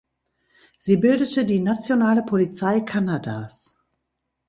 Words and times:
Sie 0.79 0.97
bildete 0.97 1.45
die 1.45 1.59
nationale 1.59 2.23
Polizei 2.23 2.79
Kanadas. 2.81 3.85